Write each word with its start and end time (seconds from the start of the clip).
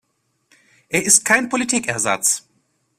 Er 0.89 1.03
ist 1.05 1.25
kein 1.25 1.47
Politikersatz. 1.47 2.47